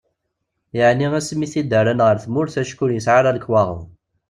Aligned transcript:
Yeɛni 0.77 1.07
asmi 1.19 1.43
i 1.45 1.49
t-id-rran 1.53 2.03
ɣer 2.05 2.17
tmurt 2.23 2.55
acku 2.61 2.81
ur 2.85 2.91
yesɛi 2.93 3.17
ara 3.19 3.35
lekwaɣeḍ. 3.35 3.81